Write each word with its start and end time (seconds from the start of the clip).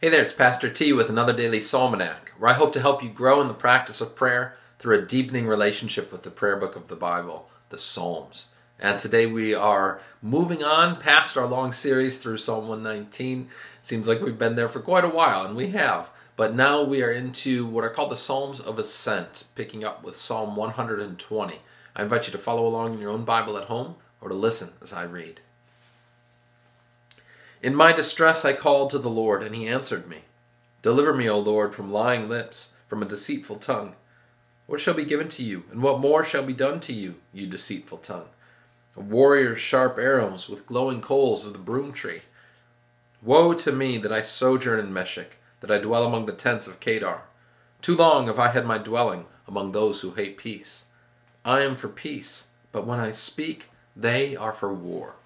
Hey 0.00 0.08
there, 0.08 0.22
it's 0.22 0.32
Pastor 0.32 0.70
T 0.70 0.94
with 0.94 1.10
another 1.10 1.34
daily 1.34 1.58
Psalmanac, 1.58 2.30
where 2.38 2.50
I 2.50 2.54
hope 2.54 2.72
to 2.72 2.80
help 2.80 3.02
you 3.02 3.10
grow 3.10 3.42
in 3.42 3.48
the 3.48 3.52
practice 3.52 4.00
of 4.00 4.16
prayer 4.16 4.56
through 4.78 4.98
a 4.98 5.02
deepening 5.02 5.46
relationship 5.46 6.10
with 6.10 6.22
the 6.22 6.30
prayer 6.30 6.56
book 6.56 6.74
of 6.74 6.88
the 6.88 6.96
Bible, 6.96 7.50
the 7.68 7.76
Psalms. 7.76 8.46
And 8.78 8.98
today 8.98 9.26
we 9.26 9.52
are 9.52 10.00
moving 10.22 10.64
on 10.64 10.98
past 10.98 11.36
our 11.36 11.44
long 11.44 11.70
series 11.72 12.16
through 12.16 12.38
Psalm 12.38 12.66
119. 12.66 13.50
Seems 13.82 14.08
like 14.08 14.22
we've 14.22 14.38
been 14.38 14.56
there 14.56 14.70
for 14.70 14.80
quite 14.80 15.04
a 15.04 15.08
while, 15.10 15.44
and 15.44 15.54
we 15.54 15.68
have. 15.72 16.08
But 16.34 16.54
now 16.54 16.82
we 16.82 17.02
are 17.02 17.12
into 17.12 17.66
what 17.66 17.84
are 17.84 17.90
called 17.90 18.10
the 18.10 18.16
Psalms 18.16 18.58
of 18.58 18.78
Ascent, 18.78 19.48
picking 19.54 19.84
up 19.84 20.02
with 20.02 20.16
Psalm 20.16 20.56
120. 20.56 21.56
I 21.94 22.02
invite 22.02 22.26
you 22.26 22.32
to 22.32 22.38
follow 22.38 22.66
along 22.66 22.94
in 22.94 23.00
your 23.00 23.10
own 23.10 23.26
Bible 23.26 23.58
at 23.58 23.64
home 23.64 23.96
or 24.22 24.30
to 24.30 24.34
listen 24.34 24.72
as 24.80 24.94
I 24.94 25.02
read. 25.02 25.42
In 27.62 27.74
my 27.74 27.92
distress 27.92 28.44
I 28.44 28.54
called 28.54 28.90
to 28.90 28.98
the 28.98 29.10
Lord, 29.10 29.42
and 29.42 29.54
he 29.54 29.68
answered 29.68 30.08
me. 30.08 30.22
Deliver 30.80 31.12
me, 31.12 31.28
O 31.28 31.38
Lord, 31.38 31.74
from 31.74 31.92
lying 31.92 32.26
lips, 32.26 32.74
from 32.88 33.02
a 33.02 33.06
deceitful 33.06 33.56
tongue. 33.56 33.96
What 34.66 34.80
shall 34.80 34.94
be 34.94 35.04
given 35.04 35.28
to 35.30 35.42
you, 35.42 35.64
and 35.70 35.82
what 35.82 36.00
more 36.00 36.24
shall 36.24 36.44
be 36.44 36.54
done 36.54 36.80
to 36.80 36.92
you, 36.94 37.16
you 37.34 37.46
deceitful 37.46 37.98
tongue? 37.98 38.28
A 38.96 39.00
warrior's 39.00 39.60
sharp 39.60 39.98
arrows 39.98 40.48
with 40.48 40.66
glowing 40.66 41.02
coals 41.02 41.44
of 41.44 41.52
the 41.52 41.58
broom 41.58 41.92
tree. 41.92 42.22
Woe 43.20 43.52
to 43.52 43.72
me 43.72 43.98
that 43.98 44.12
I 44.12 44.22
sojourn 44.22 44.80
in 44.80 44.92
Meshech, 44.92 45.36
that 45.60 45.70
I 45.70 45.78
dwell 45.78 46.04
among 46.04 46.24
the 46.24 46.32
tents 46.32 46.66
of 46.66 46.80
Kedar. 46.80 47.22
Too 47.82 47.94
long 47.94 48.28
have 48.28 48.38
I 48.38 48.48
had 48.48 48.64
my 48.64 48.78
dwelling 48.78 49.26
among 49.46 49.72
those 49.72 50.00
who 50.00 50.12
hate 50.12 50.38
peace. 50.38 50.86
I 51.44 51.60
am 51.60 51.76
for 51.76 51.88
peace, 51.88 52.48
but 52.72 52.86
when 52.86 53.00
I 53.00 53.12
speak, 53.12 53.68
they 53.94 54.34
are 54.34 54.54
for 54.54 54.72
war. 54.72 55.16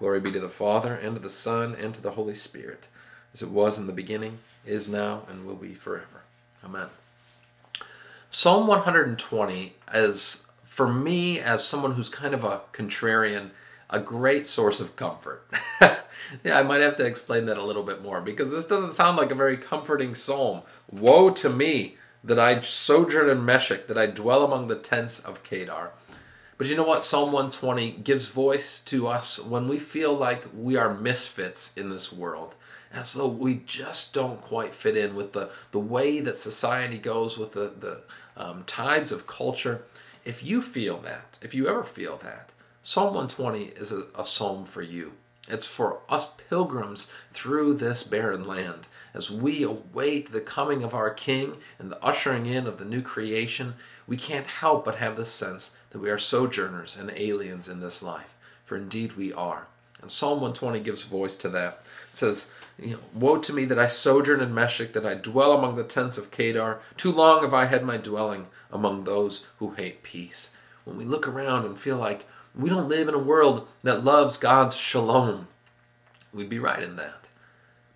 Glory 0.00 0.18
be 0.18 0.32
to 0.32 0.40
the 0.40 0.48
Father, 0.48 0.94
and 0.94 1.14
to 1.14 1.20
the 1.20 1.28
Son, 1.28 1.76
and 1.78 1.94
to 1.94 2.00
the 2.00 2.12
Holy 2.12 2.34
Spirit, 2.34 2.88
as 3.34 3.42
it 3.42 3.50
was 3.50 3.78
in 3.78 3.86
the 3.86 3.92
beginning, 3.92 4.38
is 4.64 4.88
now, 4.88 5.24
and 5.28 5.44
will 5.44 5.56
be 5.56 5.74
forever. 5.74 6.22
Amen. 6.64 6.86
Psalm 8.30 8.66
120 8.66 9.74
is, 9.92 10.46
for 10.62 10.88
me, 10.88 11.38
as 11.38 11.62
someone 11.62 11.92
who's 11.92 12.08
kind 12.08 12.32
of 12.32 12.44
a 12.44 12.62
contrarian, 12.72 13.50
a 13.90 14.00
great 14.00 14.46
source 14.46 14.80
of 14.80 14.96
comfort. 14.96 15.46
yeah, 15.82 16.58
I 16.58 16.62
might 16.62 16.80
have 16.80 16.96
to 16.96 17.06
explain 17.06 17.44
that 17.44 17.58
a 17.58 17.64
little 17.64 17.82
bit 17.82 18.00
more 18.00 18.22
because 18.22 18.50
this 18.50 18.66
doesn't 18.66 18.92
sound 18.92 19.18
like 19.18 19.30
a 19.30 19.34
very 19.34 19.58
comforting 19.58 20.14
psalm. 20.14 20.62
Woe 20.90 21.28
to 21.28 21.50
me 21.50 21.96
that 22.24 22.38
I 22.38 22.58
sojourn 22.62 23.28
in 23.28 23.44
Meshech, 23.44 23.86
that 23.88 23.98
I 23.98 24.06
dwell 24.06 24.46
among 24.46 24.68
the 24.68 24.76
tents 24.76 25.20
of 25.20 25.42
Kedar. 25.42 25.90
But 26.60 26.68
you 26.68 26.76
know 26.76 26.84
what? 26.84 27.06
Psalm 27.06 27.32
120 27.32 27.92
gives 28.04 28.26
voice 28.26 28.82
to 28.84 29.06
us 29.06 29.38
when 29.42 29.66
we 29.66 29.78
feel 29.78 30.12
like 30.12 30.44
we 30.54 30.76
are 30.76 30.92
misfits 30.92 31.74
in 31.74 31.88
this 31.88 32.12
world. 32.12 32.54
As 32.92 33.14
though 33.14 33.28
we 33.28 33.62
just 33.64 34.12
don't 34.12 34.42
quite 34.42 34.74
fit 34.74 34.94
in 34.94 35.16
with 35.16 35.32
the, 35.32 35.48
the 35.70 35.78
way 35.78 36.20
that 36.20 36.36
society 36.36 36.98
goes, 36.98 37.38
with 37.38 37.52
the, 37.52 37.72
the 37.80 38.02
um, 38.36 38.64
tides 38.66 39.10
of 39.10 39.26
culture. 39.26 39.84
If 40.26 40.44
you 40.44 40.60
feel 40.60 40.98
that, 40.98 41.38
if 41.40 41.54
you 41.54 41.66
ever 41.66 41.82
feel 41.82 42.18
that, 42.18 42.52
Psalm 42.82 43.14
120 43.14 43.64
is 43.80 43.90
a, 43.90 44.02
a 44.14 44.22
psalm 44.26 44.66
for 44.66 44.82
you. 44.82 45.12
It's 45.50 45.66
for 45.66 46.00
us 46.08 46.30
pilgrims 46.48 47.10
through 47.32 47.74
this 47.74 48.02
barren 48.02 48.46
land 48.46 48.88
as 49.14 49.30
we 49.30 49.62
await 49.62 50.32
the 50.32 50.40
coming 50.40 50.82
of 50.82 50.94
our 50.94 51.10
King 51.10 51.56
and 51.78 51.90
the 51.90 52.02
ushering 52.04 52.46
in 52.46 52.66
of 52.66 52.78
the 52.78 52.84
new 52.84 53.02
creation. 53.02 53.74
We 54.06 54.16
can't 54.16 54.46
help 54.46 54.84
but 54.84 54.96
have 54.96 55.16
this 55.16 55.32
sense 55.32 55.76
that 55.90 55.98
we 55.98 56.10
are 56.10 56.18
sojourners 56.18 56.96
and 56.96 57.10
aliens 57.10 57.68
in 57.68 57.80
this 57.80 58.02
life, 58.02 58.36
for 58.64 58.76
indeed 58.76 59.16
we 59.16 59.32
are. 59.32 59.66
And 60.00 60.10
Psalm 60.10 60.40
120 60.40 60.80
gives 60.80 61.04
voice 61.04 61.36
to 61.36 61.48
that. 61.50 61.82
It 62.08 62.16
says, 62.16 62.50
you 62.78 62.92
know, 62.92 62.98
Woe 63.14 63.38
to 63.38 63.52
me 63.52 63.64
that 63.66 63.78
I 63.78 63.86
sojourn 63.86 64.40
in 64.40 64.54
Meshech, 64.54 64.92
that 64.94 65.04
I 65.04 65.14
dwell 65.14 65.52
among 65.52 65.76
the 65.76 65.84
tents 65.84 66.16
of 66.16 66.30
Kedar. 66.30 66.80
Too 66.96 67.12
long 67.12 67.42
have 67.42 67.52
I 67.52 67.66
had 67.66 67.84
my 67.84 67.98
dwelling 67.98 68.46
among 68.72 69.04
those 69.04 69.46
who 69.58 69.72
hate 69.72 70.02
peace. 70.02 70.52
When 70.84 70.96
we 70.96 71.04
look 71.04 71.28
around 71.28 71.66
and 71.66 71.78
feel 71.78 71.96
like 71.96 72.26
we 72.54 72.68
don't 72.68 72.88
live 72.88 73.08
in 73.08 73.14
a 73.14 73.18
world 73.18 73.68
that 73.82 74.04
loves 74.04 74.36
God's 74.36 74.76
shalom. 74.76 75.48
We'd 76.32 76.48
be 76.48 76.58
right 76.58 76.82
in 76.82 76.96
that. 76.96 77.28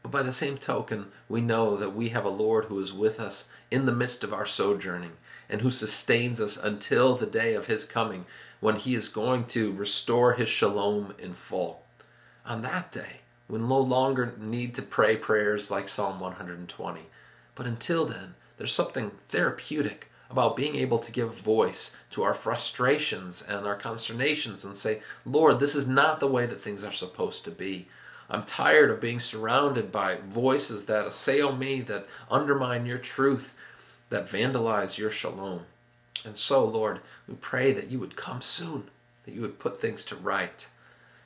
But 0.03 0.11
by 0.11 0.23
the 0.23 0.33
same 0.33 0.59
token, 0.59 1.07
we 1.29 1.41
know 1.41 1.77
that 1.77 1.95
we 1.95 2.11
have 2.11 2.25
a 2.25 2.31
Lord 2.31 2.67
who 2.67 2.79
is 2.79 2.93
with 2.93 3.19
us 3.19 3.51
in 3.71 3.87
the 3.87 3.93
midst 3.93 4.23
of 4.23 4.33
our 4.33 4.47
sojourning 4.47 5.13
and 5.49 5.61
who 5.61 5.71
sustains 5.71 6.41
us 6.41 6.57
until 6.57 7.17
the 7.17 7.27
day 7.27 7.55
of 7.55 7.67
his 7.67 7.85
coming 7.85 8.27
when 8.61 8.77
he 8.77 8.95
is 8.95 9.09
going 9.09 9.45
to 9.47 9.73
restore 9.73 10.35
his 10.35 10.49
shalom 10.49 11.15
in 11.19 11.35
full. 11.35 11.83
On 12.47 12.63
that 12.63 12.93
day, 12.93 13.21
we 13.49 13.59
no 13.59 13.79
longer 13.79 14.35
need 14.39 14.75
to 14.75 14.83
pray 14.83 15.17
prayers 15.17 15.71
like 15.71 15.89
Psalm 15.89 16.21
120. 16.21 17.01
But 17.55 17.67
until 17.67 18.07
then, 18.07 18.35
there's 18.57 18.73
something 18.73 19.11
therapeutic 19.29 20.11
about 20.35 20.57
being 20.57 20.75
able 20.75 20.99
to 20.99 21.13
give 21.13 21.33
voice 21.33 21.97
to 22.11 22.25
our 22.25 22.35
frustrations 22.35 23.41
and 23.41 23.65
our 23.69 23.77
consternations 23.77 24.65
and 24.65 24.77
say, 24.77 25.01
Lord, 25.25 25.61
this 25.61 25.77
is 25.77 25.87
not 25.87 26.19
the 26.19 26.27
way 26.27 26.45
that 26.45 26.61
things 26.61 26.83
are 26.83 26.91
supposed 26.91 27.45
to 27.45 27.53
be. 27.53 27.87
I'm 28.29 28.43
tired 28.43 28.91
of 28.91 29.01
being 29.01 29.21
surrounded 29.21 29.93
by 29.93 30.17
voices 30.17 30.87
that 30.87 31.07
assail 31.07 31.55
me, 31.55 31.83
that 31.83 32.09
undermine 32.29 32.85
your 32.85 32.99
truth, 32.99 33.55
that 34.11 34.27
vandalize 34.27 34.99
your 34.99 35.09
shalom. 35.09 35.67
And 36.25 36.37
so, 36.37 36.65
Lord, 36.65 36.99
we 37.29 37.37
pray 37.37 37.71
that 37.71 37.93
you 37.93 38.01
would 38.01 38.17
come 38.17 38.43
soon, 38.43 38.91
that 39.27 39.35
you 39.35 39.41
would 39.43 39.61
put 39.61 39.81
things 39.81 40.05
to 40.07 40.17
right. 40.17 40.69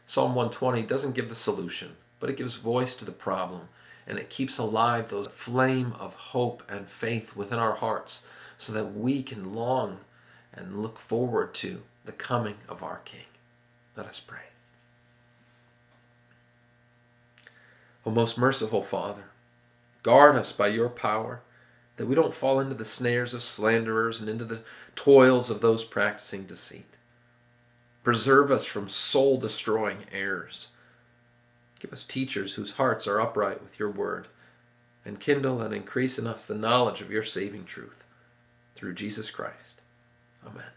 Psalm 0.04 0.34
120 0.34 0.82
doesn't 0.82 1.14
give 1.14 1.30
the 1.30 1.34
solution, 1.34 1.96
but 2.20 2.28
it 2.28 2.36
gives 2.36 2.56
voice 2.56 2.94
to 2.96 3.06
the 3.06 3.12
problem, 3.12 3.70
and 4.06 4.18
it 4.18 4.28
keeps 4.28 4.58
alive 4.58 5.08
those 5.08 5.28
flame 5.28 5.94
of 5.98 6.12
hope 6.12 6.62
and 6.68 6.90
faith 6.90 7.34
within 7.34 7.58
our 7.58 7.76
hearts 7.76 8.26
so 8.58 8.72
that 8.72 8.94
we 8.94 9.22
can 9.22 9.54
long 9.54 10.00
and 10.52 10.82
look 10.82 10.98
forward 10.98 11.54
to 11.54 11.82
the 12.04 12.12
coming 12.12 12.56
of 12.68 12.82
our 12.82 12.98
King. 13.04 13.24
Let 13.96 14.06
us 14.06 14.20
pray. 14.20 14.40
O 18.04 18.10
most 18.10 18.36
merciful 18.36 18.82
Father, 18.82 19.24
guard 20.02 20.34
us 20.36 20.52
by 20.52 20.68
your 20.68 20.88
power 20.88 21.40
that 21.96 22.06
we 22.06 22.14
don't 22.14 22.34
fall 22.34 22.60
into 22.60 22.74
the 22.74 22.84
snares 22.84 23.34
of 23.34 23.42
slanderers 23.42 24.20
and 24.20 24.28
into 24.28 24.44
the 24.44 24.62
toils 24.94 25.50
of 25.50 25.60
those 25.60 25.84
practicing 25.84 26.44
deceit. 26.44 26.96
Preserve 28.02 28.50
us 28.50 28.64
from 28.64 28.88
soul 28.88 29.38
destroying 29.38 29.98
errors. 30.12 30.68
Give 31.78 31.92
us 31.92 32.04
teachers 32.04 32.54
whose 32.54 32.72
hearts 32.72 33.06
are 33.06 33.20
upright 33.20 33.62
with 33.62 33.78
your 33.78 33.90
word, 33.90 34.28
and 35.04 35.20
kindle 35.20 35.60
and 35.60 35.74
increase 35.74 36.18
in 36.18 36.26
us 36.26 36.44
the 36.44 36.54
knowledge 36.54 37.00
of 37.00 37.10
your 37.10 37.24
saving 37.24 37.64
truth 37.64 38.04
through 38.78 38.94
Jesus 38.94 39.28
Christ. 39.28 39.80
Amen. 40.46 40.70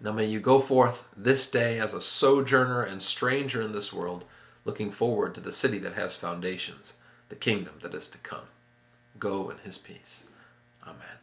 Now 0.00 0.12
may 0.12 0.26
you 0.26 0.38
go 0.38 0.60
forth 0.60 1.08
this 1.16 1.50
day 1.50 1.80
as 1.80 1.92
a 1.92 2.00
sojourner 2.00 2.84
and 2.84 3.02
stranger 3.02 3.60
in 3.60 3.72
this 3.72 3.92
world, 3.92 4.24
looking 4.64 4.92
forward 4.92 5.34
to 5.34 5.40
the 5.40 5.50
city 5.50 5.78
that 5.78 5.94
has 5.94 6.14
foundations, 6.14 6.98
the 7.28 7.34
kingdom 7.34 7.74
that 7.82 7.94
is 7.94 8.06
to 8.10 8.18
come. 8.18 8.44
Go 9.18 9.50
in 9.50 9.58
his 9.58 9.76
peace. 9.76 10.28
Amen. 10.84 11.18